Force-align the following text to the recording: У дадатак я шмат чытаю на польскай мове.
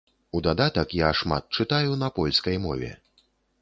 У 0.37 0.39
дадатак 0.47 0.95
я 1.01 1.11
шмат 1.21 1.43
чытаю 1.61 2.01
на 2.05 2.13
польскай 2.19 2.55
мове. 2.69 2.91